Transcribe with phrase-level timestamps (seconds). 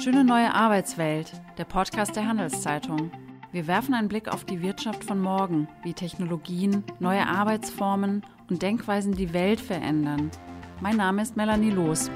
[0.00, 3.10] Schöne neue Arbeitswelt, der Podcast der Handelszeitung.
[3.50, 9.16] Wir werfen einen Blick auf die Wirtschaft von morgen, wie Technologien, neue Arbeitsformen und Denkweisen
[9.16, 10.30] die Welt verändern.
[10.80, 12.12] Mein Name ist Melanie Loos.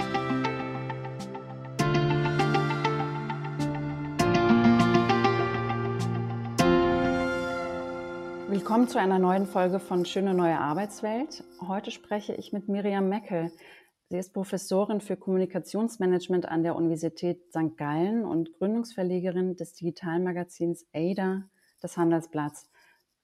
[8.48, 11.42] Willkommen zu einer neuen Folge von Schöne neue Arbeitswelt.
[11.66, 13.50] Heute spreche ich mit Miriam Meckel.
[14.12, 17.78] Sie ist Professorin für Kommunikationsmanagement an der Universität St.
[17.78, 21.48] Gallen und Gründungsverlegerin des Digitalmagazins ADA
[21.82, 22.68] des Handelsblatts.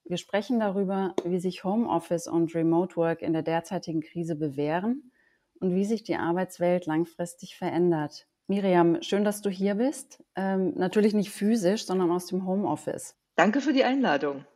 [0.07, 5.13] Wir sprechen darüber, wie sich Homeoffice und Remote Work in der derzeitigen Krise bewähren
[5.61, 8.27] und wie sich die Arbeitswelt langfristig verändert.
[8.47, 10.25] Miriam, schön, dass du hier bist.
[10.37, 13.15] Ähm, natürlich nicht physisch, sondern aus dem Homeoffice.
[13.37, 14.47] Danke für die Einladung.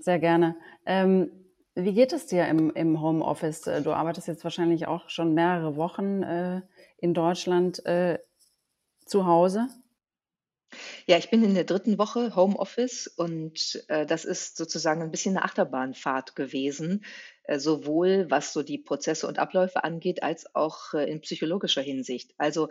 [0.00, 0.56] Sehr gerne.
[0.86, 1.30] Ähm,
[1.84, 3.66] wie geht es dir im, im Homeoffice?
[3.66, 6.62] Äh, du arbeitest jetzt wahrscheinlich auch schon mehrere Wochen äh,
[6.98, 8.18] in Deutschland äh,
[9.06, 9.68] zu Hause.
[11.06, 15.36] Ja, ich bin in der dritten Woche Homeoffice und äh, das ist sozusagen ein bisschen
[15.36, 17.04] eine Achterbahnfahrt gewesen,
[17.44, 22.34] äh, sowohl was so die Prozesse und Abläufe angeht, als auch äh, in psychologischer Hinsicht.
[22.36, 22.68] Also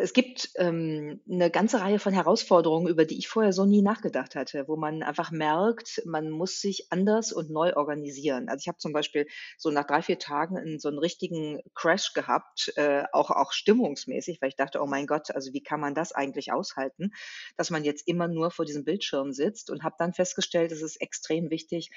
[0.00, 4.34] es gibt ähm, 'ne ganze Reihe von Herausforderungen, über die ich vorher so nie nachgedacht
[4.34, 8.48] hatte, wo man einfach merkt, man muss sich anders und neu organisieren.
[8.48, 9.26] Also, ich habe zum Beispiel
[9.58, 14.40] so nach drei vier Tagen 'n so einen richtigen Crash gehabt, äh, auch auch stimmungsmäßig,
[14.42, 17.12] weil ich dachte: „Oh mein Gott, also wie kann man das eigentlich aushalten,
[17.56, 20.96] dass man jetzt immer nur vor diesem Bildschirm sitzt?“ Und habe dann festgestellt, es ist
[21.00, 21.90] extrem wichtig,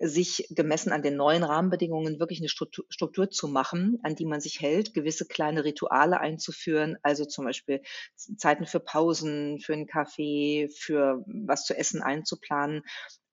[0.00, 4.40] sich gemessen an den neuen Rahmenbedingungen wirklich eine Struktur Struktur zu machen, an die man
[4.40, 7.80] sich hält, gewisse kleine Rituale einzuführen, also zum Beispiel
[8.16, 12.82] Zeiten für Pausen, für einen Kaffee, für was zu essen einzuplanen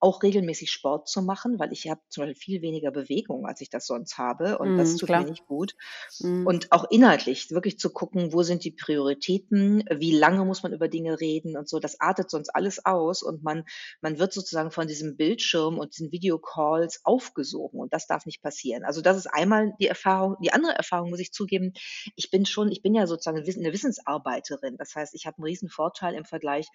[0.02, 3.70] auch regelmäßig Sport zu machen, weil ich habe zum Beispiel viel weniger Bewegung, als ich
[3.70, 5.26] das sonst habe und das Mhm, tut mir klar.
[5.26, 5.76] nicht gut.
[6.20, 6.48] Mhm.
[6.48, 10.88] Und auch inhaltlich wirklich zu gucken, wo sind die Prioritäten, wie lange muss man über
[10.88, 11.80] Dinge reden und so.
[11.80, 13.64] Das artet sonst alles aus und man
[14.02, 18.84] man wird sozusagen von diesem Bildschirm und diesen Videocalls aufgesogen und das darf nicht passieren.
[18.86, 20.36] Also, das ist einmal die Erfahrung.
[20.44, 21.74] Die andere Erfahrung muss ich zugeben,
[22.16, 24.78] ich bin schon ich bin ja sozusagen 'ne Wiss 'ne Wissensarbeiterin.
[24.78, 26.68] Das heißt, ich habe 'n Riesenvorteil im Vergleich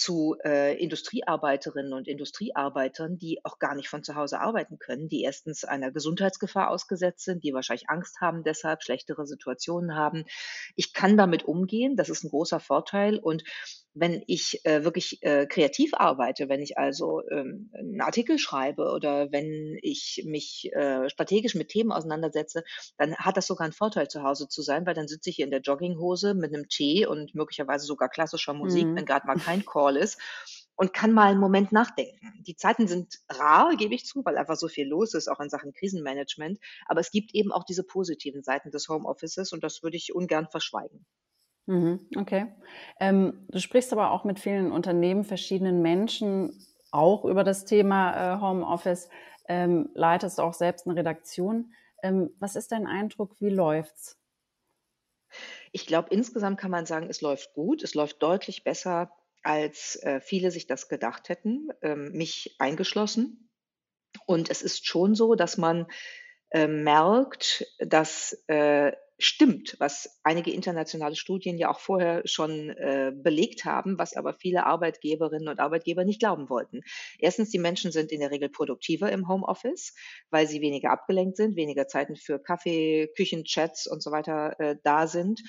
[0.00, 5.22] zu, äh, Industriearbeiterinnen und Industriearbeitern, die auch gar nicht von zu Hause arbeiten können, die
[5.22, 10.24] erstens einer Gesundheitsgefahr ausgesetzt sind, die wahrscheinlich Angst haben deshalb, schlechtere Situationen haben.
[10.74, 13.44] Ich kann damit umgehen, das ist ein großer Vorteil und
[13.94, 19.32] wenn ich, äh, wirklich, äh, kreativ arbeite, wenn ich also, ähm, 'n Artikel schreibe oder
[19.32, 22.62] wenn ich mich, äh, strategisch mit Themen auseinandersetze,
[22.98, 25.44] dann hat das sogar einen Vorteil, zu Hause zu sein, weil dann sitze ich hier
[25.44, 29.06] in der Jogginghose mit einem Tee und möglicherweise sogar klassischer Musik, wenn Mhm.
[29.06, 30.18] gerade mal kein Call ist
[30.76, 32.32] und kann mal einen Moment nachdenken.
[32.46, 35.50] Die Zeiten sind rar, gebe ich zu, weil einfach so viel los ist, auch in
[35.50, 39.96] Sachen Krisenmanagement, aber es gibt eben auch diese positiven Seiten des Homeoffices und das würde
[39.96, 41.06] ich ungern verschweigen.
[41.66, 42.46] Mhm, okay.
[42.98, 48.40] Ähm, du sprichst aber auch mit vielen Unternehmen, verschiedenen Menschen auch über das Thema äh,
[48.40, 49.08] Homeoffice,
[49.48, 51.72] ähm, leitest auch selbst eine Redaktion.
[52.02, 53.36] Ähm, was ist dein Eindruck?
[53.40, 54.18] Wie läuft's?
[55.72, 57.82] Ich glaube, insgesamt kann man sagen, es läuft gut.
[57.82, 59.10] Es läuft deutlich besser,
[59.42, 63.48] als, äh, viele sich das gedacht hätten, ähm, mich eingeschlossen.
[64.26, 65.86] Und es ist schon so, dass man,
[66.50, 73.64] äh, merkt, dass, äh, stimmt, was einige internationale Studien ja auch vorher schon, äh, belegt
[73.66, 76.80] haben, was aber viele Arbeitgeberinnen und Arbeitgeber nicht glauben wollten.
[77.18, 79.94] Erstens, die Menschen sind in der Regel produktiver im Homeoffice,
[80.30, 85.06] weil sie weniger abgelenkt sind, weniger Zeiten für Kaffee, Küchenchats und so weiter, äh, da
[85.06, 85.40] sind.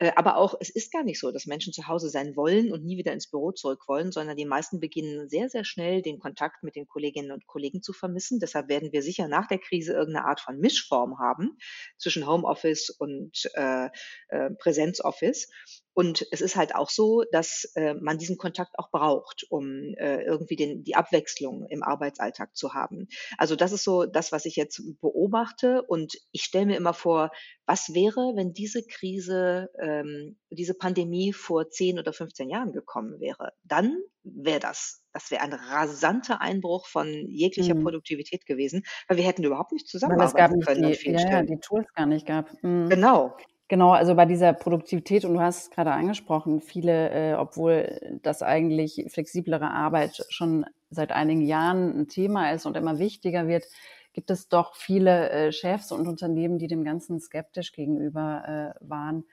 [0.00, 2.84] Äh, aber auch, es ist gar nicht so, dass Menschen zu Hause sein wollen und
[2.84, 6.62] nie wieder ins Büro zurück wollen, sondern die meisten beginnen sehr, sehr schnell den Kontakt
[6.62, 8.40] mit den Kolleginnen und Kollegen zu vermissen.
[8.40, 11.58] Deshalb werden wir sicher nach der Krise irgendeine Art von Mischform haben
[11.98, 13.90] zwischen Homeoffice und äh,
[14.28, 15.48] äh, Präsenzoffice.
[15.92, 20.22] Und es ist halt auch so, dass äh, man diesen Kontakt auch braucht, um äh,
[20.22, 23.08] irgendwie den, die Abwechslung im Arbeitsalltag zu haben.
[23.36, 25.82] Also das ist so das, was ich jetzt beobachte.
[25.82, 27.32] Und ich stelle mir immer vor,
[27.70, 33.52] was wäre, wenn diese Krise, ähm, diese Pandemie vor 10 oder 15 Jahren gekommen wäre?
[33.62, 37.76] Dann wäre das, das wäre ein rasanter Einbruch von jeglicher Mhm.
[37.76, 40.96] Produktivität gewesen, weil wir hätten überhaupt nicht Weil es gab zusammenarbeiten nicht können an die,
[40.96, 41.42] vielen ja, ja, Stellen.
[41.42, 42.50] die Tools gar nicht gab.
[42.62, 42.96] Mhm.
[42.96, 43.36] Genau.
[43.68, 48.42] Genau, also bei dieser Produktivität, und du hast es gerade angesprochen, viele, äh, obwohl das
[48.42, 53.64] eigentlich flexiblere Arbeit schon seit einigen Jahren ein Thema ist und immer wichtiger wird,
[54.12, 59.24] gibt es doch viele äh, Chefs und Unternehmen, die dem Ganzen skeptisch gegenüber äh, waren.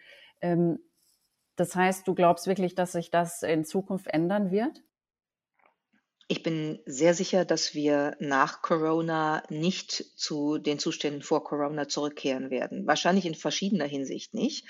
[0.41, 0.79] Ähm,
[1.55, 4.83] das heißt, du glaubst wirklich, dass sich das in Zukunft ändern wird?
[6.29, 12.49] Ich bin sehr sicher, dass wir nach Corona nicht zu den Zuständen vor Corona zurückkehren
[12.49, 12.85] werden.
[12.85, 14.67] Wahrscheinlich in verschiedener Hinsicht nicht.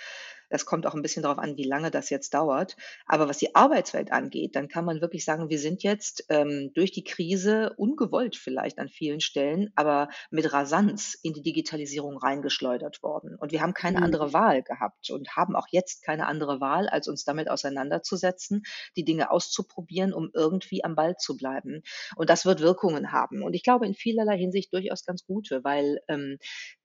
[0.50, 2.76] Das kommt auch ein bisschen darauf an, wie lange das jetzt dauert.
[3.06, 6.92] Aber was die Arbeitswelt angeht, dann kann man wirklich sagen, wir sind jetzt ähm, durch
[6.92, 13.36] die Krise ungewollt vielleicht an vielen Stellen, aber mit Rasanz in die Digitalisierung reingeschleudert worden.
[13.36, 14.04] Und wir haben keine mhm.
[14.04, 18.64] andere Wahl gehabt und haben auch jetzt keine andere Wahl, als uns damit auseinanderzusetzen,
[18.96, 21.82] die Dinge auszuprobieren, um irgendwie am Ball zu bleiben.
[22.16, 23.44] Und das wird Wirkungen haben.
[23.44, 26.38] Und ich glaube in vielerlei Hinsicht durchaus ganz gute, weil ähm,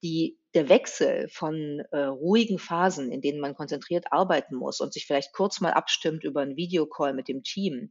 [0.03, 5.07] die der Wechsel von äh, ruhigen Phasen, in denen man konzentriert arbeiten muss und sich
[5.07, 7.91] vielleicht kurz mal abstimmt über einen Videocall mit dem Team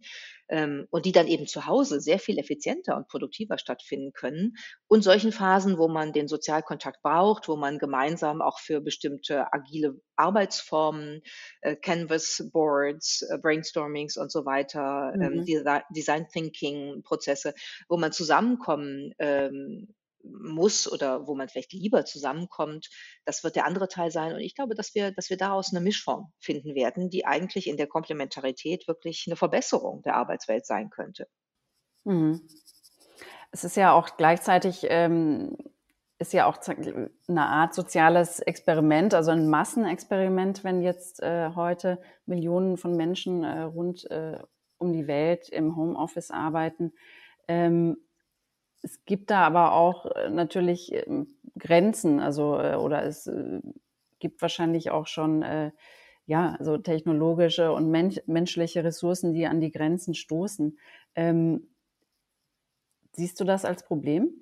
[0.49, 4.53] ähm, und die dann eben zu Hause sehr viel effizienter und produktiver stattfinden können
[4.87, 9.99] und solchen Phasen, wo man den Sozialkontakt braucht, wo man gemeinsam auch für bestimmte agile
[10.15, 11.21] Arbeitsformen,
[11.61, 15.45] äh, Canvas Boards, äh, Brainstormings und so weiter, ähm, mhm.
[15.47, 17.55] ähm, Design Thinking Prozesse,
[17.89, 22.89] wo man zusammenkommen ähm, muss oder wo man vielleicht lieber zusammenkommt,
[23.25, 24.33] das wird der andere Teil sein.
[24.33, 27.77] Und ich glaube, dass wir, dass wir daraus eine Mischform finden werden, die eigentlich in
[27.77, 31.27] der Komplementarität wirklich eine Verbesserung der Arbeitswelt sein könnte.
[32.03, 32.47] Mhm.
[33.51, 35.57] Es ist ja auch gleichzeitig ähm,
[36.21, 36.57] ist ja auch
[37.27, 43.61] eine Art soziales Experiment, also ein Massenexperiment, wenn jetzt äh, heute Millionen von Menschen äh,
[43.63, 44.37] rund äh,
[44.77, 46.93] um die Welt im Homeoffice arbeiten.
[47.47, 47.97] Ähm,
[48.81, 53.61] es gibt da aber auch äh, natürlich ähm, Grenzen, also äh, oder es äh,
[54.19, 55.43] gibt wahrscheinlich auch schon
[56.27, 60.77] ja so technologische und mensch menschliche Ressourcen, die an die Grenzen stoßen.
[61.15, 61.67] Ähm,
[63.13, 64.33] siehst du das als Problem?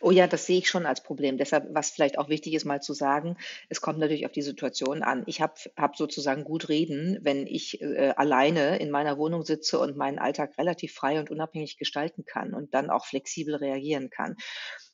[0.00, 1.38] Oh ja, das sehe ich schon als Problem.
[1.38, 3.36] Deshalb, was vielleicht auch wichtig ist, mal zu sagen,
[3.68, 5.24] es kommt natürlich auf die Situation an.
[5.26, 9.96] Ich habe hab sozusagen gut reden, wenn ich äh, alleine in meiner Wohnung sitze und
[9.96, 14.36] meinen Alltag relativ frei und unabhängig gestalten kann und dann auch flexibel reagieren kann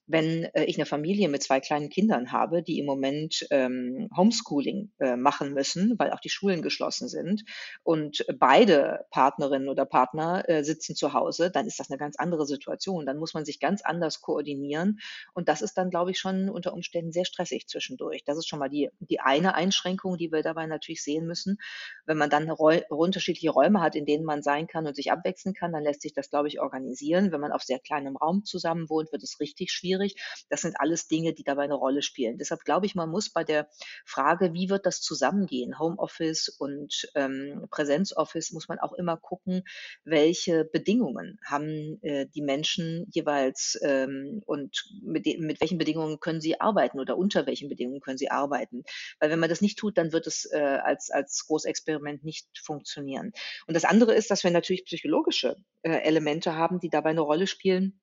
[0.07, 4.93] wenn äh, ich eine Familie mit zwei kleinen Kindern habe, die im Moment ähm, Homeschooling
[5.01, 7.45] äh, machen müssen, weil auch die Schulen geschlossen sind
[7.83, 12.47] und beide Partnerinnen oder Partner äh, sitzen zu Hause, dann ist das eine ganz andere
[12.47, 13.07] Situation.
[13.07, 14.99] Dann muss man sich ganz anders koordinieren
[15.33, 18.25] und das ist dann, glaube ich, schon unter Umständen sehr stressig zwischendurch.
[18.25, 21.59] Das ist schon mal die, die eine Einschränkung, die wir dabei natürlich sehen müssen.
[22.05, 25.73] Wenn man dann unterschiedliche Räume hat, in denen man sein kann und sich abwechseln kann,
[25.73, 27.33] dann lässt sich das, glaube ich, organisieren.
[27.33, 30.17] Wenn man auf sehr kleinem Raum zusammen wohnt, wird es richtig schwierig schwierig.
[30.49, 32.39] Das sind alles Dinge, die dabei eine Rolle spielen.
[32.39, 33.69] Deshalb glaube ich, man muss bei der
[34.05, 39.63] Frage, wie wird das zusammengehen, Homeoffice und ähm, Präsenzoffice, muss man auch immer gucken,
[40.05, 46.61] welche Bedingungen haben äh, die Menschen jeweils ähm, und mit, mit welchen Bedingungen können sie
[46.61, 48.83] arbeiten oder unter welchen Bedingungen können sie arbeiten.
[49.21, 53.33] Weil wenn man das nicht tut, dann wird es äh, als, als Großexperiment nicht funktionieren.
[53.67, 57.47] Und das andere ist, dass wir natürlich psychologische äh, Elemente haben, die dabei eine Rolle
[57.47, 58.01] spielen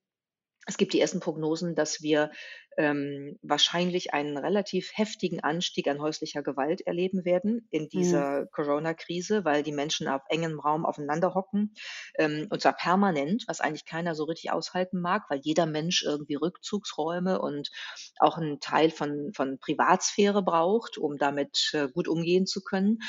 [0.68, 2.31] es gibt die ersten Prognosen, dass wir
[2.78, 7.90] ähm, wahrscheinlich einen relativ heftigen Anstieg an häuslicher Gewalt erleben werden in mhm.
[7.90, 8.48] dieser mhm.
[8.52, 11.74] Corona-Krise, weil die Menschen auf engem Raum aufeinander hocken
[12.16, 16.36] ähm, und zwar permanent, was eigentlich keiner so richtig aushalten mag, weil jeder Mensch irgendwie
[16.36, 17.72] Rückzugsräume und
[18.19, 23.00] auch einen Teil von, von Privatsphäre braucht, um damit äh, gut umgehen zu können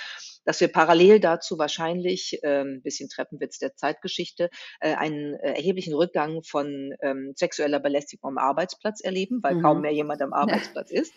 [0.44, 4.50] dass wir parallel dazu wahrscheinlich, ähm, bisschen Treppenwitz der Zeitgeschichte,
[4.80, 9.62] äh, einen äh, erheblichen Rückgang von ähm, sexueller Belästigung am Arbeitsplatz erleben, weil mhm.
[9.62, 11.00] kaum mehr jemand am Arbeitsplatz ja.
[11.00, 11.14] ist.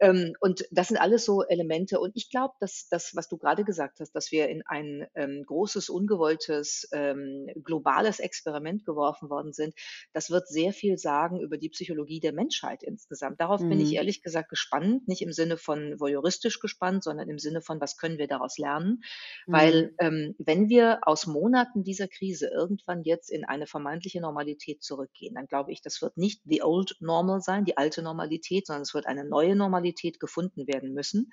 [0.00, 2.00] Ähm, und das sind alles so Elemente.
[2.00, 5.44] Und ich glaube, dass das, was du gerade gesagt hast, dass wir in ein ähm,
[5.46, 9.74] großes, ungewolltes, ähm, globales Experiment geworfen worden sind,
[10.12, 13.40] das wird sehr viel sagen über die Psychologie der Menschheit insgesamt.
[13.40, 13.70] Darauf mhm.
[13.70, 13.96] bin ich mhm.
[13.96, 18.18] ehrlich gesagt gespannt, nicht im Sinne von voyeuristisch gespannt, sondern im Sinne von, was können
[18.18, 19.02] wir daraus lernen.
[19.46, 19.52] Mhm.
[19.52, 25.34] Weil ähm, wenn wir aus Monaten dieser Krise irgendwann jetzt in eine vermeintliche Normalität zurückgehen,
[25.34, 28.94] dann glaube ich, das wird nicht the old normal sein, die alte Normalität, sondern es
[28.94, 31.32] wird eine neue Normalität gefunden werden müssen.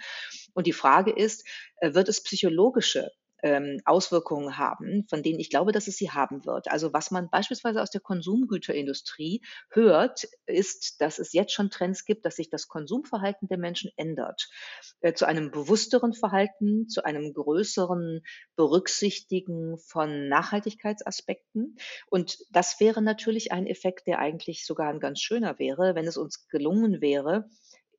[0.53, 3.12] Und die Frage ist, äh, wird es psychologische
[3.43, 6.69] ähm, Auswirkungen haben, von denen ich glaube, dass es sie haben wird.
[6.69, 12.25] Also was man beispielsweise aus der Konsumgüterindustrie hört, ist, dass es jetzt schon Trends gibt,
[12.25, 14.50] dass sich das Konsumverhalten der Menschen ändert.
[15.01, 18.22] Äh, zu einem bewussteren Verhalten, zu einem größeren
[18.55, 21.77] Berücksichtigen von Nachhaltigkeitsaspekten.
[22.10, 26.17] Und das wäre natürlich ein Effekt, der eigentlich sogar ein ganz schöner wäre, wenn es
[26.17, 27.50] uns gelungen wäre,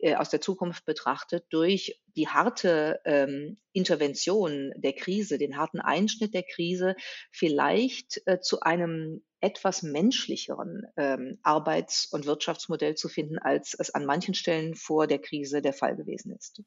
[0.03, 6.35] äh, aus der Zukunft betrachtet, durch die harte ähm, Intervention der Krise, den harten Einschnitt
[6.35, 6.97] der Krise,
[7.31, 14.05] vielleicht äh, zu einem etwas menschlicheren ähm, Arbeits- und Wirtschaftsmodell zu finden, als es an
[14.05, 16.63] manchen Stellen vor der Krise der Fall gewesen ist.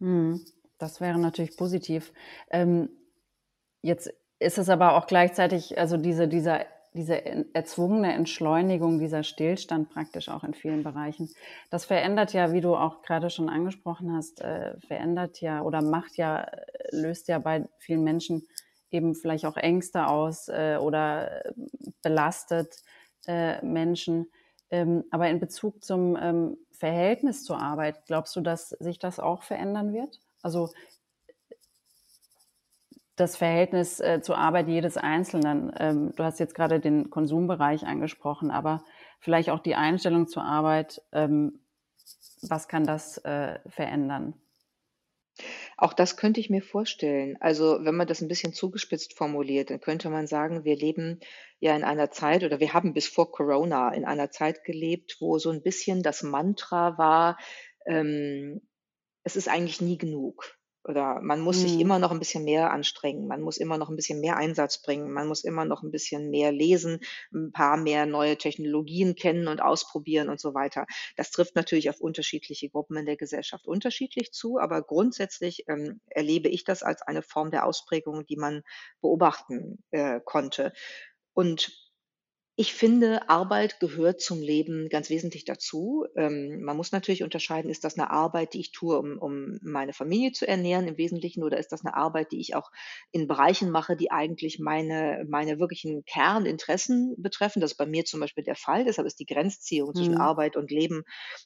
[0.00, 0.44] Hm,
[0.78, 2.12] das wäre natürlich positiv.
[2.50, 2.90] Ähm,
[3.82, 10.28] jetzt ist es aber auch gleichzeitig, also diese, dieser diese erzwungene Entschleunigung, dieser Stillstand praktisch
[10.28, 11.28] auch in vielen Bereichen.
[11.70, 16.16] Das verändert ja, wie du auch gerade schon angesprochen hast, äh, verändert ja oder macht
[16.16, 16.46] ja,
[16.92, 18.46] löst ja bei vielen Menschen
[18.90, 21.42] eben vielleicht auch Ängste aus äh, oder
[22.00, 22.76] belastet
[23.26, 24.30] äh, Menschen.
[24.70, 29.42] Ähm, aber in Bezug zum ähm, Verhältnis zur Arbeit, glaubst du, dass sich das auch
[29.42, 30.20] verändern wird?
[30.42, 30.70] Also
[33.16, 35.72] das Verhältnis äh, zur Arbeit jedes Einzelnen.
[35.78, 38.84] Ähm, du hast jetzt gerade den Konsumbereich angesprochen, aber
[39.20, 41.02] vielleicht auch die Einstellung zur Arbeit.
[41.12, 41.60] Ähm,
[42.42, 44.34] was kann das äh, verändern?
[45.76, 47.36] Auch das könnte ich mir vorstellen.
[47.40, 51.20] Also, wenn man das ein bisschen zugespitzt formuliert, dann könnte man sagen, wir leben
[51.58, 55.38] ja in einer Zeit oder wir haben bis vor Corona in einer Zeit gelebt, wo
[55.38, 57.38] so ein bisschen das Mantra war,
[57.86, 58.60] ähm,
[59.24, 60.56] es ist eigentlich nie genug.
[60.84, 61.80] Oder man muss sich Mhm.
[61.80, 63.26] immer noch ein bisschen mehr anstrengen.
[63.26, 65.12] Man muss immer noch ein bisschen mehr Einsatz bringen.
[65.12, 67.00] Man muss immer noch ein bisschen mehr lesen,
[67.32, 70.86] ein paar mehr neue Technologien kennen und ausprobieren und so weiter.
[71.16, 76.48] Das trifft natürlich auf unterschiedliche Gruppen in der Gesellschaft unterschiedlich zu, aber grundsätzlich, ähm, erlebe
[76.48, 78.62] ich das als eine Form der Ausprägung, die man
[79.00, 80.72] beobachten, äh, konnte.
[81.32, 81.72] Und
[82.56, 86.06] ich finde, Arbeit gehört zum Leben ganz wesentlich dazu.
[86.16, 89.92] Ähm, man muss natürlich unterscheiden, ist das eine Arbeit, die ich tue, um um meine
[89.92, 92.70] Familie zu ernähren im Wesentlichen, oder ist das eine Arbeit, die ich auch
[93.10, 97.60] in Bereichen mache, die eigentlich meine meine wirklichen Kerninteressen betreffen?
[97.60, 98.84] Das ist bei mir zum Beispiel der Fall.
[98.84, 100.16] Deshalb ist die Grenzziehung zwischen Mhm.
[100.16, 101.02] Arbeit und Leben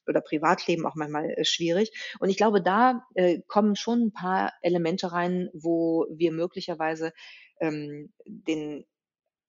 [0.07, 1.91] oder Privatleben auch manchmal, äh, schwierig.
[2.21, 7.13] Und ich glaube, da, äh, kommen schon ein paar Elemente rein, wo wir möglicherweise,
[7.61, 8.85] ähm, den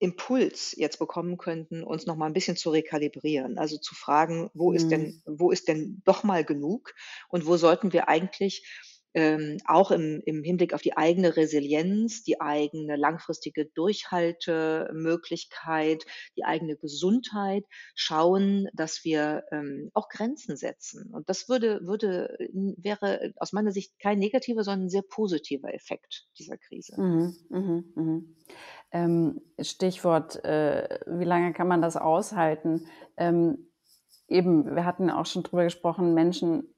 [0.00, 3.58] Impuls jetzt bekommen könnten, uns noch mal 'n bisschen zu rekalibrieren.
[3.58, 5.22] Also, zu fragen: „Wo ist denn Mhm.
[5.26, 6.94] wo ist denn doch mal genug
[7.28, 8.66] und wo sollten wir eigentlich,
[9.14, 16.04] ähm, auch im im Hinblick auf die eigene Resilienz, die eigene langfristige Durchhaltemöglichkeit,
[16.36, 17.64] die eigene Gesundheit
[17.96, 22.36] schauen, dass wir, ähm, auch Grenzen setzen?“ Und das würde würde
[22.78, 26.98] wäre aus meiner Sicht kein negativer, sondern 'n sehr positiver Effekt dieser Krise.
[26.98, 27.36] Mhm.
[27.50, 27.92] Mhm.
[27.96, 28.36] Mhm.
[28.92, 32.86] Ähm, Stichwort, äh, wie lange kann man das aushalten?
[33.16, 33.70] Ähm,
[34.26, 36.74] eben, wir hatten auch schon drüber gesprochen, Menschen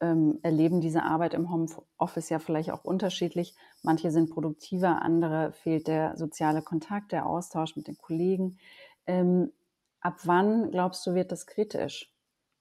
[0.00, 3.54] ähm, erleben diese Arbeit im Homeoffice ja vielleicht auch unterschiedlich.
[3.82, 8.58] Manche sind produktiver, andere fehlt der soziale Kontakt, der Austausch mit den Kollegen.
[9.06, 9.52] Ähm,
[10.00, 12.12] ab wann glaubst du, wird das kritisch?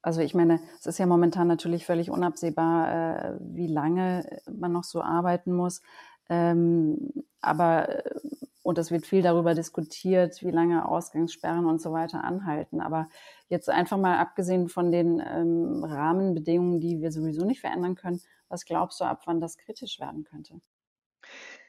[0.02, 4.84] Also ich meine, es ist ja momentan natürlich völlig unabsehbar, äh, wie lange man noch
[4.84, 5.82] so arbeiten muss.
[6.30, 7.12] Ähm,
[7.42, 8.20] aber äh,
[8.66, 12.82] und es wird viel darüber diskutiert, wie lange Ausgangssperren und so weiter anhalten.
[12.82, 13.08] Aber
[13.48, 18.66] jetzt einfach mal abgesehen von den ähm, Rahmenbedingungen, die wir sowieso nicht verändern können, was
[18.66, 20.62] glaubst du, ab wann das kritisch werden könnte?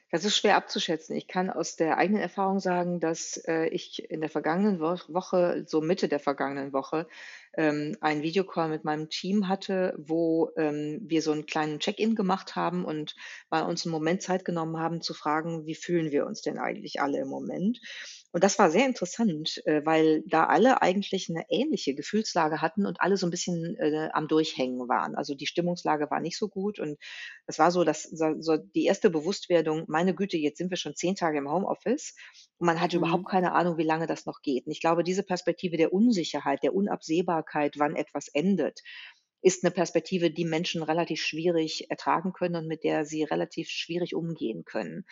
[0.09, 1.15] Das ist schwer abzuschätzen.
[1.15, 5.65] Ich kann aus der eigenen Erfahrung sagen, dass, äh, ich in der vergangenen Woch Woche,
[5.67, 7.07] so Mitte der vergangenen Woche,
[7.57, 12.55] ähm, einen Videocall mit meinem Team hatte, wo, ähm, wir so einen kleinen Check-in gemacht
[12.55, 13.15] haben und
[13.49, 17.01] mal uns einen Moment Zeit genommen haben zu fragen: „Wie fühlen wir uns denn eigentlich
[17.01, 17.79] alle im Moment?“
[18.33, 23.01] Und das war sehr interessant, äh, weil da alle eigentlich eine ähnliche Gefühlslage hatten und
[23.01, 25.15] alle so ein bisschen, äh, am Durchhängen waren.
[25.15, 26.97] Also, die Stimmungslage war nicht so gut und
[27.47, 30.95] es war so, dass so so die erste Bewusstwerdung: „Meine Güte, jetzt sind wir schon
[30.95, 32.15] 10 Tage im Homeoffice
[32.57, 33.29] und man hat überhaupt Mhm.
[33.29, 36.75] keine Ahnung, wie lange das noch geht.“ Und ich glaube, diese Perspektive der Unsicherheit, der
[36.75, 38.81] Unabsehbarkeit, wann etwas endet,
[39.41, 44.15] ist eine Perspektive, die Menschen relativ schwierig ertragen können und mit der sie relativ schwierig
[44.15, 45.05] umgehen können.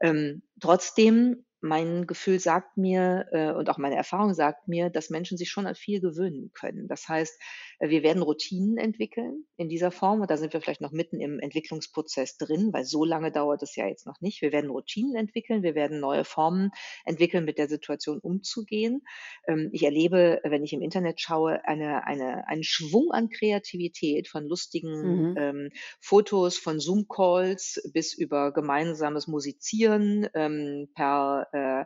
[0.00, 5.38] Ähm, trotzdem, mein Gefühl sagt mir, äh, und auch meine Erfahrung sagt mir, dass Menschen
[5.38, 6.88] sich schon an viel gewöhnen können.
[6.88, 7.40] Das heißt,
[7.78, 11.20] äh, wir werden Routinen entwickeln in dieser Form und da sind wir vielleicht noch mitten
[11.20, 14.42] im Entwicklungsprozess drin, weil so lange dauert es ja jetzt noch nicht.
[14.42, 16.70] Wir werden Routinen entwickeln, wir werden neue Formen
[17.04, 19.02] entwickeln, mit der Situation umzugehen.
[19.46, 24.44] Ähm, ich erlebe, wenn ich im Internet schaue, eine eine einen Schwung an Kreativität von
[24.46, 25.34] lustigen, Mhm.
[25.36, 25.68] ähm,
[26.00, 31.84] Fotos, von Zoom-Calls bis über gemeinsames Musizieren, ähm, per, äh,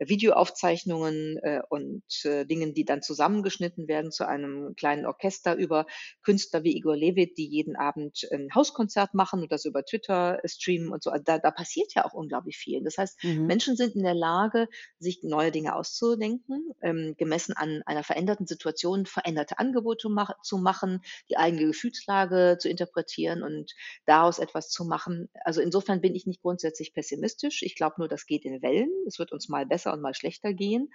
[0.00, 5.86] Videoaufzeichnungen, äh, und, äh, Dingen, die dann zusammengeschnitten werden zu einem kleinen Orchester, über
[6.22, 10.90] Künstler wie Igor Levit, die jeden Abend 'n Hauskonzert machen und das über Twitter streamen
[10.90, 11.10] und so.
[11.10, 12.82] Also, da da passiert ja auch unglaublich viel.
[12.82, 13.58] Das heißt, Mhm.
[13.58, 19.06] Menschen sind in der Lage, sich neue Dinge auszudenken, ähm, gemessen an einer veränderten Situation
[19.06, 23.72] veränderte Angebote mach zu machen, die eigene Gefühlslage zu interpretieren und
[24.06, 25.28] daraus etwas zu machen.
[25.44, 27.62] Also, insofern bin ich nicht grundsätzlich pessimistisch.
[27.62, 28.90] Ich glaube nur, das geht in Wellen.
[29.08, 30.90] Es wird uns mal besser und mal schlechter gehen.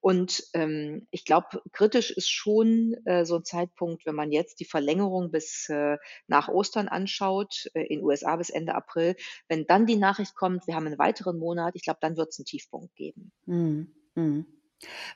[0.00, 4.64] Und, ähm, ich glaube, kritisch ist schon, äh, so 'n Zeitpunkt, wenn man jetzt die
[4.66, 5.96] Verlängerung bis, äh,
[6.28, 9.16] nach Ostern anschaut, äh, in USA bis Ende April.
[9.48, 12.44] Wenn dann die Nachricht kommt, wir haben 'n weiteren Monat, ich glaube, dann wird's 'n
[12.44, 13.32] Tiefpunkt geben.
[13.46, 13.88] Mhm.
[14.14, 14.46] Mhm.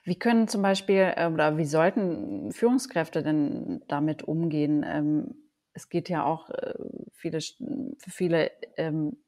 [0.05, 4.85] Wie können zum Beispiel äh, oder wie sollten Führungskräfte denn damit umgehen?
[4.89, 5.35] Ähm,
[5.75, 6.75] es geht ja auch äh,
[7.13, 9.19] viele, für viele ähm,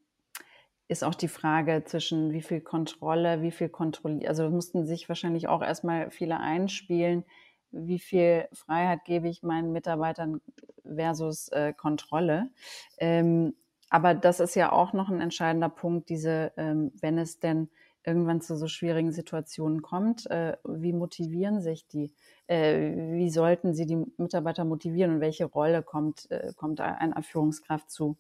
[0.92, 5.49] ist auch die Frage zwischen wie viel Kontrolle, wie viel kontrolliert, also mussten sich wahrscheinlich
[5.49, 7.25] auch erstmal viele einspielen,
[7.70, 10.40] wie viel Freiheit gebe ich meinen Mitarbeitern
[10.84, 12.50] versus äh, Kontrolle.
[12.99, 13.54] Ähm,
[13.88, 17.70] aber das ist ja auch noch ein entscheidender Punkt, diese, ähm, wenn es denn
[18.04, 22.12] irgendwann zu so schwierigen Situationen kommt, äh, wie motivieren sich die,
[22.46, 27.90] äh, wie sollten sie die Mitarbeiter motivieren und welche Rolle kommt, äh, kommt einer Führungskraft
[27.90, 28.16] zu?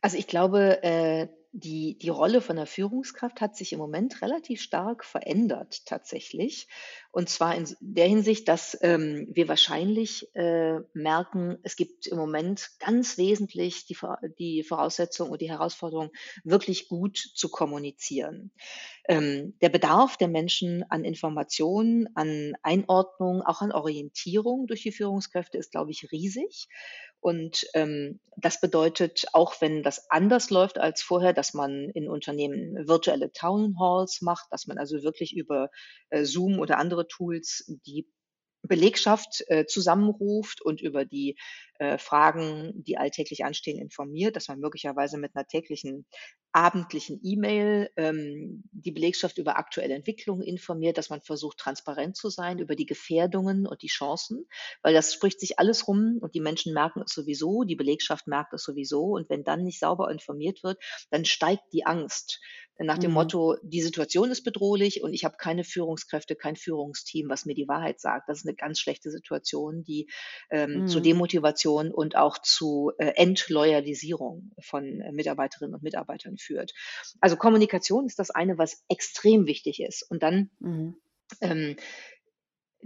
[0.00, 4.60] Also ich glaube, äh, die, die Rolle von der Führungskraft hat sich im Moment relativ
[4.60, 6.68] stark verändert tatsächlich.
[7.12, 12.72] Und zwar in der Hinsicht, dass ähm, wir wahrscheinlich äh, merken, es gibt im Moment
[12.78, 13.96] ganz wesentlich die,
[14.38, 16.10] die Voraussetzung und die Herausforderung,
[16.44, 18.50] wirklich gut zu kommunizieren.
[19.08, 25.56] Ähm, der Bedarf der Menschen an Informationen, an Einordnung, auch an Orientierung durch die Führungskräfte
[25.56, 26.68] ist, glaube ich, riesig.
[27.26, 32.86] Und ähm, das bedeutet, auch wenn das anders läuft als vorher, dass man in Unternehmen
[32.86, 35.70] virtuelle Town Halls macht, dass man also wirklich über
[36.10, 38.08] äh, Zoom oder andere Tools die
[38.66, 41.36] Belegschaft äh, zusammenruft und über die
[41.78, 46.06] äh, Fragen, die alltäglich anstehen, informiert, dass man möglicherweise mit einer täglichen
[46.56, 52.58] abendlichen E-Mail ähm, die Belegschaft über aktuelle Entwicklungen informiert, dass man versucht, transparent zu sein
[52.58, 54.46] über die Gefährdungen und die Chancen,
[54.80, 58.54] weil das spricht sich alles rum und die Menschen merken es sowieso, die Belegschaft merkt
[58.54, 62.40] es sowieso und wenn dann nicht sauber informiert wird, dann steigt die Angst
[62.78, 63.14] nach dem mhm.
[63.14, 67.68] Motto, die Situation ist bedrohlich und ich habe keine Führungskräfte, kein Führungsteam, was mir die
[67.68, 68.28] Wahrheit sagt.
[68.28, 70.08] Das ist eine ganz schlechte Situation, die
[70.50, 70.86] ähm, mhm.
[70.88, 76.72] zur Demotivation und auch zu äh, Entloyalisierung von äh, Mitarbeiterinnen und Mitarbeitern führt.
[77.20, 80.02] Also Kommunikation ist das eine, was extrem wichtig ist.
[80.10, 80.96] Und dann mhm.
[81.40, 81.76] ähm,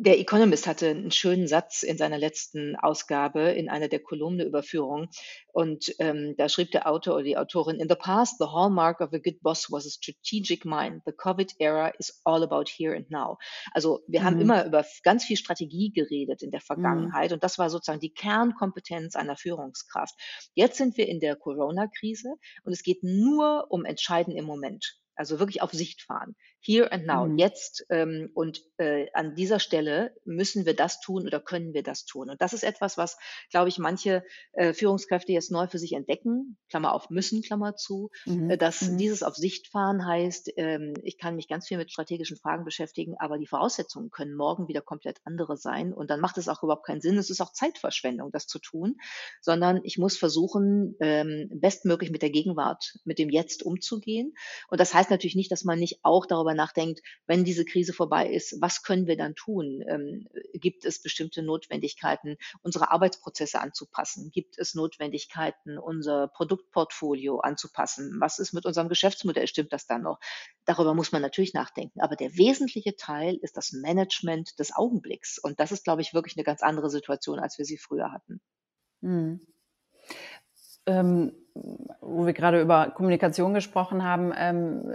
[0.03, 5.11] der Economist hatte einen schönen Satz in seiner letzten Ausgabe in einer der Kolumneüberführungen.
[5.53, 9.13] Und ähm, da schrieb der Autor oder die Autorin, In the past, the hallmark of
[9.13, 11.03] a good boss was a strategic mind.
[11.05, 13.37] The COVID era is all about here and now.
[13.73, 14.25] Also wir mhm.
[14.25, 16.67] haben immer über ganz viel Strategie geredet in der mhm.
[16.67, 17.31] Vergangenheit.
[17.31, 17.35] Mhm.
[17.35, 20.15] Und das war sozusagen die Kernkompetenz einer Führungskraft.
[20.55, 24.99] Jetzt sind wir in der Corona-Krise und es geht nur um Entscheiden im Moment.
[25.15, 26.35] Also wirklich auf Sicht fahren.
[26.63, 27.39] Here and now, mhm.
[27.39, 32.05] jetzt ähm, und äh, an dieser Stelle müssen wir das tun oder können wir das
[32.05, 32.29] tun.
[32.29, 33.17] Und das ist etwas, was,
[33.51, 38.11] glaube ich, manche äh, Führungskräfte jetzt neu für sich entdecken, Klammer auf müssen, Klammer zu,
[38.27, 38.51] mhm.
[38.51, 38.99] äh, dass mhm.
[38.99, 43.15] dieses auf Sicht fahren heißt, ähm, ich kann mich ganz viel mit strategischen Fragen beschäftigen,
[43.19, 45.95] aber die Voraussetzungen können morgen wieder komplett andere sein.
[45.95, 47.17] Und dann macht es auch überhaupt keinen Sinn.
[47.17, 48.97] Es ist auch Zeitverschwendung, das zu tun,
[49.41, 54.35] sondern ich muss versuchen, ähm, bestmöglich mit der Gegenwart, mit dem Jetzt umzugehen.
[54.69, 57.93] Und das heißt natürlich nicht, dass man nicht auch darüber darüber nachdenkt, wenn diese Krise
[57.93, 59.83] vorbei ist, was können wir dann tun?
[59.89, 64.31] Ähm, gibt es bestimmte Notwendigkeiten, unsere Arbeitsprozesse anzupassen?
[64.31, 68.17] Gibt es Notwendigkeiten, unser Produktportfolio anzupassen?
[68.21, 69.47] Was ist mit unserem Geschäftsmodell?
[69.47, 70.19] Stimmt das dann noch?
[70.65, 72.01] Darüber muss man natürlich nachdenken.
[72.01, 75.39] Aber der wesentliche Teil ist das Management des Augenblicks.
[75.39, 78.41] Und das ist, glaube ich, wirklich eine ganz andere Situation, als wir sie früher hatten.
[79.03, 79.41] Hm.
[80.91, 81.33] Ähm,
[82.01, 84.93] wo wir gerade über Kommunikation gesprochen haben, ähm,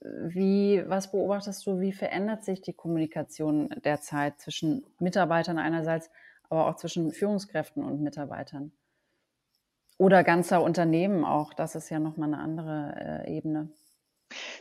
[0.00, 6.10] wie, was beobachtest du, wie verändert sich die Kommunikation derzeit zwischen Mitarbeitern einerseits,
[6.48, 8.72] aber auch zwischen Führungskräften und Mitarbeitern?
[9.98, 13.70] Oder ganzer Unternehmen auch, das ist ja nochmal eine andere äh, Ebene.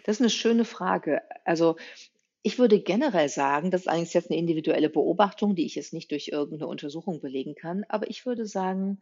[0.06, 1.22] Das ist eine schöne Frage.
[1.46, 1.78] Also
[2.44, 6.12] ich würde generell sagen, das ist eigentlich jetzt eine individuelle Beobachtung, die ich jetzt nicht
[6.12, 9.00] durch irgendeine Untersuchung belegen kann, aber ich würde sagen,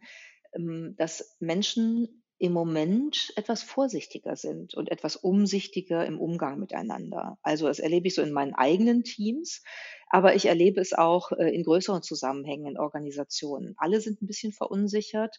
[0.52, 7.38] dass Menschen im Moment etwas vorsichtiger sind und etwas umsichtiger im Umgang miteinander.
[7.42, 9.62] Also das erlebe ich so in meinen eigenen Teams,
[10.08, 13.74] aber ich erlebe es auch äh, in größeren Zusammenhängen, in Organisationen.
[13.76, 15.38] Alle sind ein bisschen verunsichert,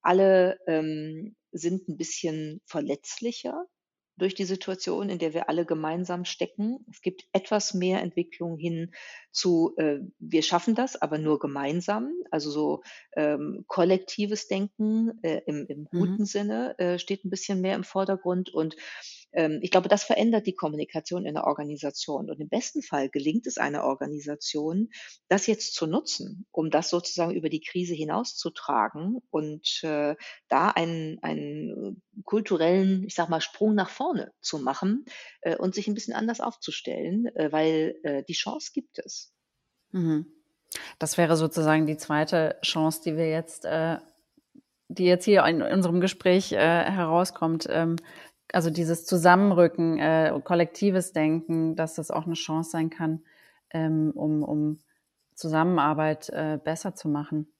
[0.00, 3.66] alle ähm, sind ein bisschen verletzlicher
[4.20, 6.84] durch die Situation, in der wir alle gemeinsam stecken.
[6.90, 8.92] Es gibt etwas mehr Entwicklung hin
[9.32, 12.12] zu, äh, wir schaffen das, aber nur gemeinsam.
[12.30, 12.82] Also so
[13.16, 16.24] ähm, kollektives Denken äh, im, im guten mhm.
[16.24, 18.50] Sinne äh, steht ein bisschen mehr im Vordergrund.
[18.50, 18.76] Und
[19.32, 22.30] ich glaube, das verändert die Kommunikation in der Organisation.
[22.30, 24.90] Und im besten Fall gelingt es einer Organisation,
[25.28, 30.16] das jetzt zu nutzen, um das sozusagen über die Krise hinauszutragen und äh,
[30.48, 35.04] da einen, einen kulturellen, ich sag mal, Sprung nach vorne zu machen
[35.42, 39.32] äh, und sich ein bisschen anders aufzustellen, äh, weil äh, die Chance gibt es.
[39.92, 40.26] Mhm.
[40.98, 43.98] Das wäre sozusagen die zweite Chance, die wir jetzt, äh,
[44.88, 47.66] die jetzt hier in unserem Gespräch äh, herauskommt.
[47.70, 47.96] Ähm,
[48.52, 53.22] also dieses Zusammenrücken, äh, kollektives Denken, dass das auch eine Chance sein kann,
[53.72, 54.78] ähm, um, um
[55.34, 57.52] Zusammenarbeit äh, besser zu machen.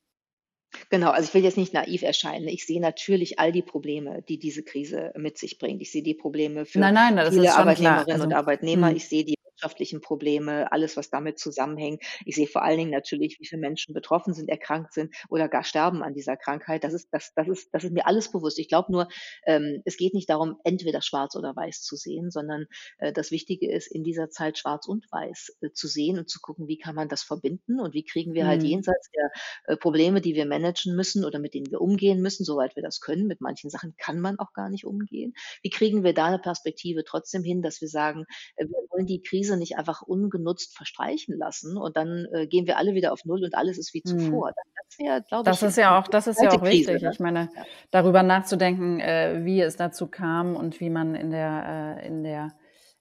[0.88, 2.46] Genau, also ich will jetzt nicht naiv erscheinen.
[2.46, 5.82] Ich sehe natürlich all die Probleme, die diese Krise mit sich bringt.
[5.82, 8.90] Ich sehe die Probleme für nein, nein, viele Arbeitnehmerinnen also, und Arbeitnehmer.
[8.90, 8.96] Mh.
[8.96, 12.02] Ich sehe die wirtschaftlichen Probleme, alles, was damit zusammenhängt.
[12.24, 15.64] Ich sehe vor allen Dingen natürlich, wie viele Menschen betroffen sind, erkrankt sind oder gar
[15.64, 16.84] sterben an dieser Krankheit.
[16.84, 18.58] Das ist, das, das ist, das ist mir alles bewusst.
[18.58, 19.08] Ich glaube nur,
[19.46, 22.66] ähm, es geht nicht darum, entweder schwarz oder weiß zu sehen, sondern
[22.98, 26.40] äh, das Wichtige ist, in dieser Zeit schwarz und weiß äh, zu sehen und zu
[26.40, 28.62] gucken, wie kann man das verbinden und wie kriegen wir halt mhm.
[28.62, 29.30] halt jenseits der
[29.64, 33.00] äh, Probleme, die wir managen müssen oder mit denen wir umgehen müssen, soweit wir das
[33.00, 33.26] können.
[33.26, 35.34] Mit manchen Sachen kann man auch gar nicht umgehen.
[35.62, 38.24] Wie kriegen wir da eine Perspektive trotzdem hin, dass wir sagen,
[38.56, 42.66] äh, wir wollen die Krise Krise nicht einfach ungenutzt verstreichen lassen und dann äh, gehen
[42.66, 44.18] wir alle wieder auf Null und alles ist wie mhm.
[44.18, 44.52] zuvor.
[44.52, 47.02] Das wäre, glaube das ich, ist ja auch, das ist ja auch Krise, wichtig.
[47.02, 47.10] Ne?
[47.12, 47.64] Ich meine, ja.
[47.90, 52.56] darüber nachzudenken, äh, wie es dazu kam und wie man in der, äh, in der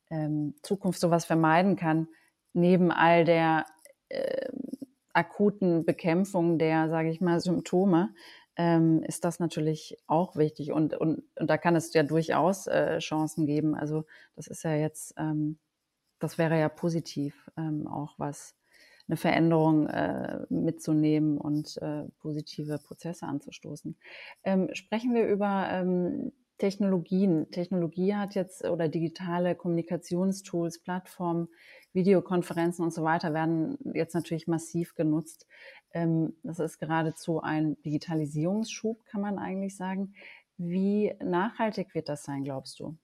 [0.10, 2.08] ähm, Zukunft sowas vermeiden kann,
[2.54, 3.66] neben all der
[4.10, 4.48] äh,
[5.14, 8.14] akuten Bekämpfung der, sage ich mal, Symptome,
[8.56, 10.72] ähm, ist das natürlich auch wichtig.
[10.72, 13.76] Und, und, und da kann es ja durchaus äh, Chancen geben.
[13.76, 15.58] Also das ist ja jetzt ähm,
[16.20, 18.56] das wäre ja positiv, ähm, auch was
[19.08, 23.98] eine Veränderung äh, mitzunehmen und äh, positive Prozesse anzustoßen.
[24.44, 27.50] Ähm, sprechen wir über ähm, Technologien.
[27.52, 31.48] Technologie hat jetzt oder digitale Kommunikationstools, Plattformen,
[31.94, 35.48] Videokonferenzen und so weiter werden jetzt natürlich massiv genutzt.
[35.92, 40.14] Ähm, das ist geradezu ein Digitalisierungsschub, kann man eigentlich sagen.
[40.58, 42.98] Wie nachhaltig wird das sein, glaubst du?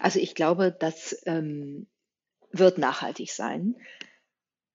[0.00, 1.86] Also ich glaube, das ähm,
[2.52, 3.76] wird nachhaltig sein.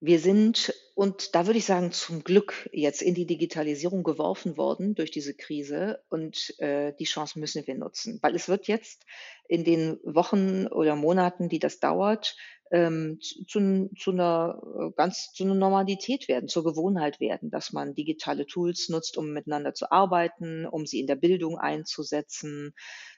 [0.06, 4.96] Wir sind, und da würde ich sagen, zum Glück jetzt in die Digitalisierung geworfen worden
[4.96, 9.06] durch diese Krise und äh, die Chance müssen wir nutzen, weil es wird jetzt
[9.48, 12.36] in den Wochen oder Monaten, die das dauert,
[12.74, 17.94] ähm, zu, zu, einer äh, ganz zu einer Normalität werden, zur Gewohnheit werden, dass man
[17.94, 22.74] digitale Tools nutzt, um miteinander zu arbeiten, um sie in der Bildung einzusetzen.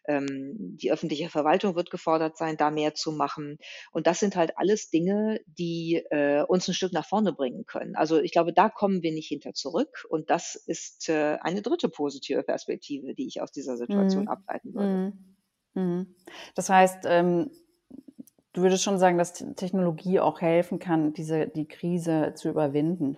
[0.09, 3.57] Ähm, die öffentliche Verwaltung wird gefordert sein, da mehr zu machen.
[3.93, 7.95] Und das sind halt alles Dinge, die äh, uns ein Stück nach vorne bringen können.
[7.95, 10.05] Also ich glaube, da kommen wir nicht hinter zurück.
[10.09, 14.29] Und das ist äh, eine dritte positive Perspektive, die ich aus dieser Situation mhm.
[14.29, 15.13] ableiten würde.
[15.75, 15.81] Mhm.
[15.81, 16.15] mhm.
[16.55, 17.51] Das heißt, ähm
[18.55, 23.17] Du würdest schon sagen, dass Technologie auch helfen kann, diese, die Krise zu überwinden.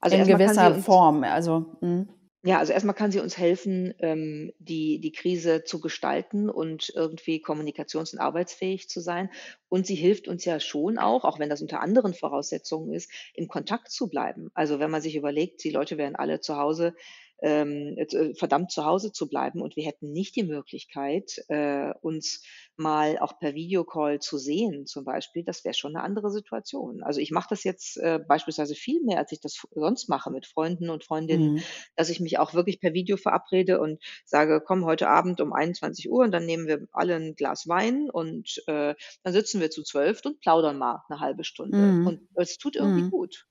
[0.00, 1.22] Also in gewisser Form.
[1.22, 2.06] Also, mh.
[2.44, 7.42] Ja, also erstmal kann sie uns helfen, ähm, die, die Krise zu gestalten und irgendwie
[7.44, 9.30] kommunikations- und arbeitsfähig zu sein.
[9.68, 13.48] Und sie hilft uns ja schon auch, auch wenn das unter anderen Voraussetzungen ist, im
[13.48, 14.50] Kontakt zu bleiben.
[14.54, 16.94] Also wenn man sich überlegt, die Leute wären alle zu Hause
[17.42, 22.42] ähm, äh, verdammt zu Hause zu bleiben und wir hätten nicht die Möglichkeit, äh, uns
[22.76, 27.02] mal auch per Videocall zu sehen, zum Beispiel, das wäre schon eine andere Situation.
[27.02, 30.46] Also ich mache das jetzt äh, beispielsweise viel mehr, als ich das sonst mache mit
[30.46, 31.62] Freunden und Freundinnen, mhm.
[31.94, 36.10] dass ich mich auch wirklich per Video verabrede und sage, komm heute Abend um 21
[36.10, 39.82] Uhr und dann nehmen wir alle ein Glas Wein und äh, dann sitzen wir zu
[39.82, 41.78] zwölf und plaudern mal eine halbe Stunde.
[41.78, 42.06] Mhm.
[42.06, 43.10] Und es tut irgendwie mhm.
[43.10, 43.46] gut.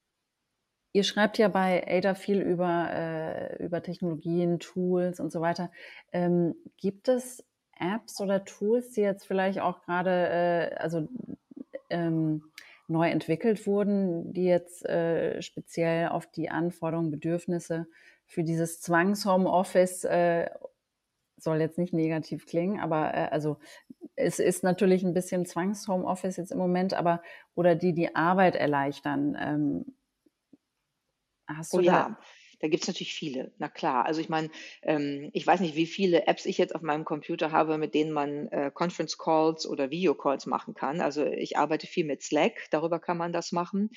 [0.96, 5.70] Ihr schreibt ja bei Ada viel über, äh, über Technologien, Tools und so weiter.
[6.14, 7.44] Ähm, gibt es
[7.78, 11.10] Apps oder Tools, die jetzt vielleicht auch gerade äh, also
[11.90, 12.44] ähm,
[12.88, 17.88] neu entwickelt wurden, die jetzt äh, speziell auf die Anforderungen, Bedürfnisse
[18.26, 20.50] für dieses Zwangs-Homeoffice äh,
[21.36, 23.58] soll jetzt nicht negativ klingen, aber äh, also
[24.16, 27.22] es ist natürlich ein bisschen Zwangs-Homeoffice jetzt im Moment, aber
[27.54, 29.38] oder die die Arbeit erleichtern.
[29.38, 29.96] Ähm,
[31.48, 32.20] Hast Oh du da ja,
[32.60, 33.52] da gibt's natürlich viele.
[33.58, 34.06] Na klar.
[34.06, 34.50] Also ich meine,
[34.82, 38.12] ähm, ich weiß nicht, wie viele Apps ich jetzt auf meinem Computer habe, mit denen
[38.12, 41.02] man äh, Conference Calls oder Video Calls machen kann.
[41.02, 43.90] Also ich arbeite viel mit Slack, darüber kann man das machen.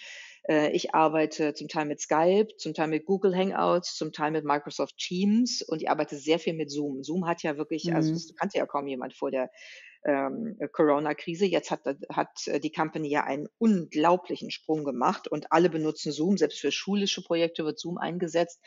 [0.48, 4.44] Äh, ich arbeite zum Teil mit Skype, zum Teil mit Google Hangouts, zum Teil mit
[4.44, 7.02] Microsoft Teams und ich arbeite sehr viel mit Zoom.
[7.02, 8.14] Zoom hat ja wirklich, also mhm.
[8.14, 9.50] das kannte ja kaum jemand vor der
[10.04, 11.46] ähm, Corona-Krise.
[11.46, 12.30] Jetzt hat, hat
[12.62, 16.36] die Company ja einen unglaublichen Sprung gemacht und alle benutzen Zoom.
[16.36, 18.60] Selbst für schulische Projekte wird Zoom eingesetzt.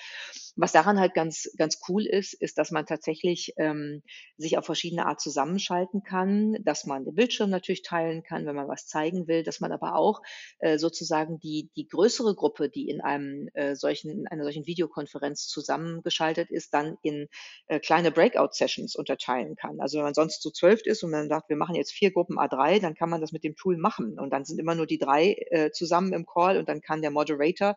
[0.56, 4.04] Was daran halt ganz, ganz cool ist, ist, dass man tatsächlich ähm,
[4.38, 8.68] sich auf verschiedene Art zusammenschalten kann, dass man den Bildschirm natürlich teilen kann, wenn man
[8.68, 10.22] was zeigen will, dass man aber auch
[10.60, 15.48] äh, sozusagen die, die größere Gruppe, die in einem äh, solchen, in einer solchen Videokonferenz
[15.48, 17.28] zusammengeschaltet ist, dann in
[17.68, 19.80] äh, kleine Breakout-Sessions unterteilen kann.
[19.80, 22.12] Also wenn man sonst zu zwölf ist und man man sagt, wir machen jetzt vier
[22.12, 24.20] Gruppen A3, dann kann man das mit dem Tool machen.
[24.20, 27.12] Und dann sind immer nur die drei äh, zusammen im Call und dann kann der
[27.12, 27.76] Moderator,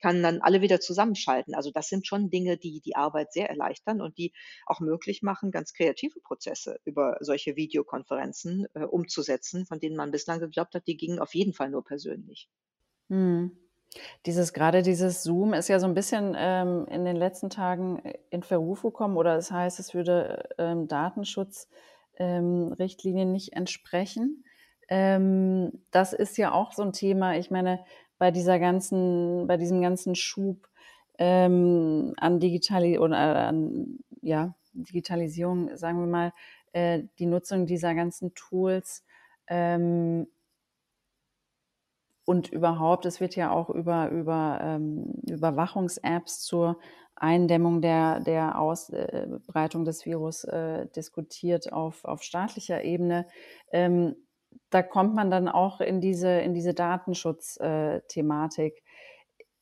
[0.00, 1.54] kann dann alle wieder zusammenschalten.
[1.54, 4.32] Also das sind schon Dinge, die die Arbeit sehr erleichtern und die
[4.66, 10.40] auch möglich machen, ganz kreative Prozesse über solche Videokonferenzen äh, umzusetzen, von denen man bislang
[10.40, 12.48] geglaubt hat, die gingen auf jeden Fall nur persönlich.
[13.08, 13.56] Hm.
[14.26, 18.42] Dieses gerade dieses Zoom ist ja so ein bisschen ähm, in den letzten Tagen in
[18.42, 24.44] Verruf gekommen oder es das heißt, es würde ähm, Datenschutzrichtlinien ähm, nicht entsprechen.
[24.88, 27.36] Ähm, das ist ja auch so ein Thema.
[27.36, 27.84] Ich meine,
[28.18, 30.68] bei dieser ganzen, bei diesem ganzen Schub
[31.18, 36.32] ähm, an Digitali oder an ja, Digitalisierung, sagen wir mal,
[36.72, 39.04] äh, die Nutzung dieser ganzen Tools
[39.46, 40.26] ähm,
[42.24, 46.78] und überhaupt, es wird ja auch über, über ähm, Überwachungs-Apps zur
[47.20, 53.26] Eindämmung der, der Ausbreitung des Virus äh, diskutiert auf, auf staatlicher Ebene.
[54.70, 58.82] da kommt man dann auch in diese, in diese Datenschutzthematik.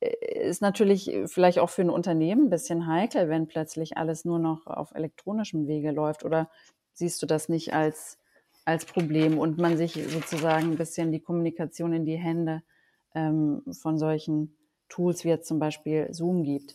[0.01, 4.39] Äh, ist natürlich vielleicht auch für ein Unternehmen ein bisschen heikel, wenn plötzlich alles nur
[4.39, 6.25] noch auf elektronischem Wege läuft.
[6.25, 6.51] Oder
[6.93, 8.19] siehst du das nicht als,
[8.65, 12.63] als Problem und man sich sozusagen ein bisschen die Kommunikation in die Hände
[13.15, 14.57] ähm, von solchen
[14.89, 16.75] Tools wie jetzt zum Beispiel Zoom gibt?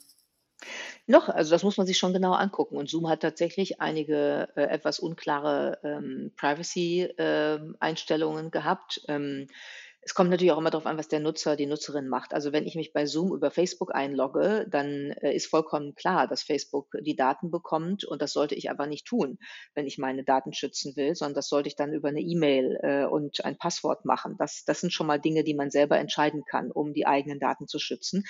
[1.07, 2.77] Noch, also das muss man sich schon genau angucken.
[2.77, 9.01] Und Zoom hat tatsächlich einige äh, etwas unklare ähm, Privacy-Einstellungen ähm, gehabt.
[9.07, 9.47] Ähm,
[10.03, 12.33] es kommt natürlich auch immer darauf an, was der Nutzer, die Nutzerin macht.
[12.33, 16.41] Also wenn ich mich bei Zoom über Facebook einlogge, dann äh, ist vollkommen klar, dass
[16.41, 19.37] Facebook die Daten bekommt und das sollte ich aber nicht tun,
[19.75, 23.05] wenn ich meine Daten schützen will, sondern das sollte ich dann über eine E-Mail äh,
[23.05, 24.37] und ein Passwort machen.
[24.39, 27.67] Das, das sind schon mal Dinge, die man selber entscheiden kann, um die eigenen Daten
[27.67, 28.23] zu schützen.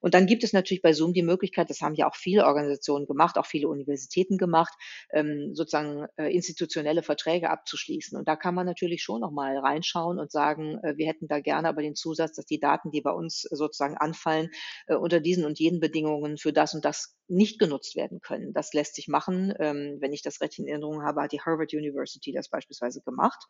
[0.00, 3.06] Und dann gibt es natürlich bei Zoom die Möglichkeit, das haben ja auch viele Organisationen
[3.06, 4.74] gemacht, auch viele Universitäten gemacht,
[5.10, 8.18] ähm, sozusagen äh, institutionelle Verträge abzuschließen.
[8.18, 11.68] Und da kann man natürlich schon noch mal reinschauen und sagen, wir hätten da gerne
[11.68, 14.50] aber den Zusatz, dass die Daten, die bei uns sozusagen anfallen,
[14.86, 18.52] äh, unter diesen und jenen Bedingungen für das und das nicht genutzt werden können.
[18.52, 19.54] Das lässt sich machen.
[19.58, 23.46] Ähm, wenn ich das recht in Erinnerung habe, hat die Harvard University das beispielsweise gemacht.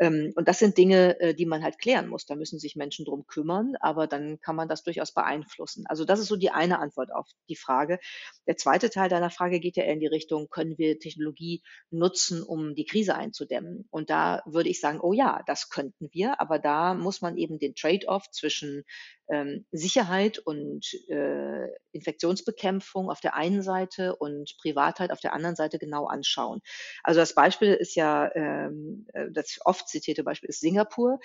[0.00, 2.26] Ähm, und das sind Dinge, äh, die man halt klären muss.
[2.26, 5.84] Da müssen sich Menschen drum kümmern, aber dann kann man das durchaus beeinflussen.
[5.86, 7.98] Also das ist so die eine Antwort auf die Frage.
[8.46, 12.42] Der zweite Teil deiner Frage geht ja eher in die Richtung, können wir Technologie nutzen,
[12.42, 13.86] um die Krise einzudämmen?
[13.90, 17.58] Und da würde ich sagen, oh ja, das könnten wir, aber da muss man eben
[17.58, 18.84] den Trade-off zwischen
[19.30, 25.78] ähm, Sicherheit und äh, Infektionsbekämpfung auf der einen Seite und Privatheit auf der anderen Seite
[25.78, 26.60] genau anschauen.
[27.02, 31.20] Also das Beispiel ist ja, ähm, äh, das oft zitierte Beispiel ist Singapur,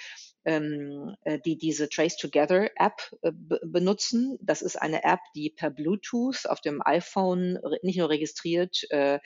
[0.45, 4.37] ähm, äh, die diese Trace Together App äh, benutzen.
[4.41, 9.19] Das ist eine App, die per Bluetooth auf dem iPhone nicht nur registriert, äh,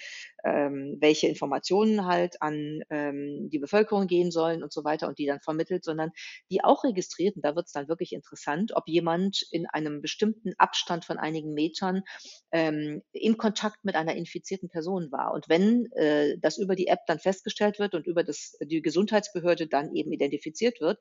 [0.43, 5.25] ähm, welche Informationen halt an ähm, die Bevölkerung gehen sollen und so weiter und die
[5.25, 6.11] dann vermittelt, sondern
[6.51, 10.53] die auch registriert, und da wird es dann wirklich interessant, ob jemand in einem bestimmten
[10.57, 12.03] Abstand von einigen Metern
[12.51, 15.33] ähm, in Kontakt mit einer infizierten Person war.
[15.33, 19.67] Und wenn äh, das über die App dann festgestellt wird und über das, die Gesundheitsbehörde
[19.67, 20.99] dann eben identifiziert wird,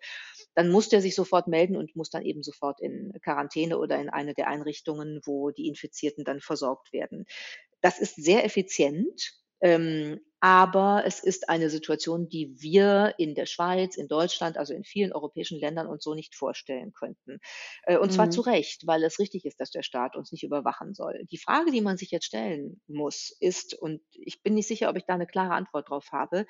[0.55, 4.09] dann muss der sich sofort melden und muss dann eben sofort in Quarantäne oder in
[4.09, 7.27] eine der Einrichtungen, wo die Infizierten dann versorgt werden.
[7.81, 9.33] Das ist sehr effizient.
[9.61, 14.83] Ähm, aber es ist eine Situation, die wir in der Schweiz, in Deutschland, also in
[14.83, 17.39] vielen europäischen Ländern und so nicht vorstellen könnten.
[17.85, 18.49] Äh, und zwar zu mhm.
[18.49, 21.25] Recht, weil es richtig ist, dass der Staat uns nicht überwachen soll.
[21.31, 24.97] Die Frage, die man sich jetzt stellen muss, ist, und ich bin nicht sicher, ob
[24.97, 26.45] ich da eine klare Antwort drauf habe,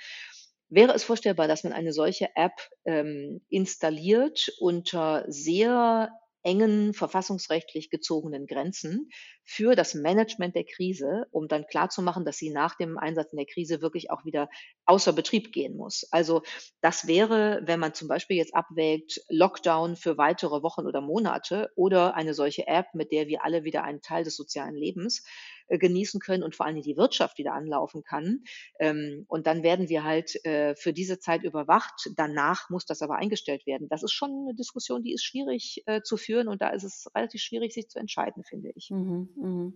[0.75, 2.55] Wäre es vorstellbar, dass man eine solche App
[2.87, 6.11] ähm, installiert unter sehr
[6.43, 9.11] engen verfassungsrechtlich gezogenen Grenzen
[9.45, 13.47] für das Management der Krise, um dann klarzumachen, dass sie nach dem Einsatz in der
[13.47, 14.49] Krise wirklich auch wieder
[14.87, 16.07] außer Betrieb gehen muss.
[16.11, 16.43] Also
[16.81, 22.15] das wäre, wenn man zum Beispiel jetzt abwägt, Lockdown für weitere Wochen oder Monate oder
[22.15, 25.25] eine solche App, mit der wir alle wieder einen Teil des sozialen Lebens
[25.69, 28.45] äh, genießen können und vor allem die Wirtschaft wieder anlaufen kann.
[28.79, 32.11] Ähm, und dann werden wir halt äh, für diese Zeit überwacht.
[32.17, 33.89] Danach muss das aber eingestellt werden.
[33.89, 37.07] Das ist schon eine Diskussion, die ist schwierig äh, zu führen und da ist es
[37.15, 38.91] relativ schwierig, sich zu entscheiden, finde ich.
[38.91, 39.73] Mhm, mh.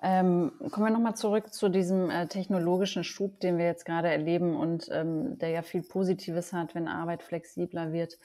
[0.00, 4.54] Ähm, kommen wir nochmal zurück zu diesem äh, technologischen Schub, den wir jetzt gerade erleben
[4.54, 8.16] und ähm, der ja viel Positives hat, wenn Arbeit flexibler wird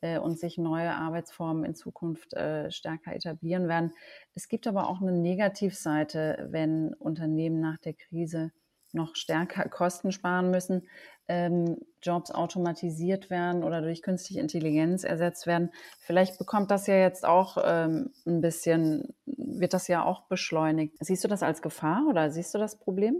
[0.00, 3.92] äh, und sich neue Arbeitsformen in Zukunft äh, stärker etablieren werden.
[4.34, 8.50] Es gibt aber auch eine Negativseite, wenn Unternehmen nach der Krise
[8.94, 10.88] noch stärker Kosten sparen müssen,
[11.28, 15.70] ähm, Jobs automatisiert werden oder durch künstliche Intelligenz ersetzt werden.
[16.00, 20.96] Vielleicht bekommt das ja jetzt auch ähm, ein bisschen, wird das ja auch beschleunigt.
[21.00, 23.16] Siehst du das als Gefahr oder siehst du das Problem?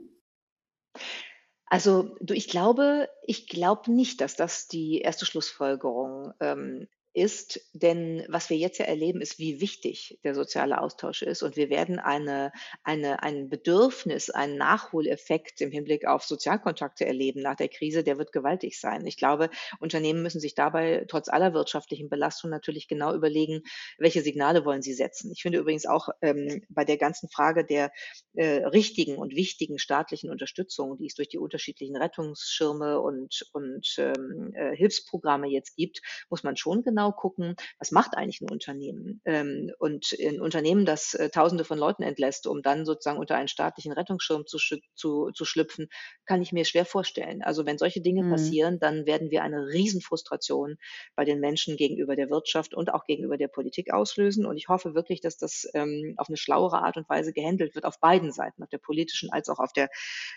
[1.67, 8.25] Also, du, ich glaube ich glaube nicht, dass das die erste Schlussfolgerung, ähm, ist, denn
[8.29, 11.99] was wir jetzt ja erleben, ist, wie wichtig der soziale Austausch ist und wir werden
[11.99, 12.53] eine
[12.85, 18.33] eine ein Bedürfnis, einen Nachholeffekt im Hinblick auf Sozialkontakte erleben nach der Krise, der wird
[18.33, 19.07] gewaltig sein.
[19.07, 23.63] Ich glaube, Unternehmen müssen sich dabei trotz aller wirtschaftlichen Belastung natürlich genau überlegen,
[23.99, 25.33] welche Signale wollen sie setzen.
[25.33, 27.91] Ich finde übrigens auch, ähm, bei der ganzen Frage der,
[28.35, 34.53] äh, richtigen und wichtigen staatlichen Unterstützung, die es durch die unterschiedlichen Rettungsschirme und und, ähm,
[34.55, 39.21] äh, Hilfsprogramme jetzt gibt, muss man schon genau genau gucken, was macht eigentlich ein Unternehmen?
[39.25, 43.49] Ähm, und ein Unternehmen, das äh, Tausende von Leuten entlässt, um dann sozusagen unter einen
[43.49, 44.59] staatlichen Rettungsschirm zu,
[44.95, 45.89] zu, zu schlüpfen,
[46.27, 47.43] kann ich mir schwer vorstellen.
[47.43, 48.31] Also wenn solche Dinge mhm.
[48.31, 50.77] passieren, dann werden wir eine Riesenfrustration
[51.17, 54.45] bei den Menschen gegenüber der Wirtschaft und auch gegenüber der Politik auslösen.
[54.45, 57.85] Und ich hoffe wirklich, dass das ähm, auf eine schlauere Art und Weise gehandelt wird,
[57.85, 59.89] auf beiden Seiten, auf der politischen als auch auf der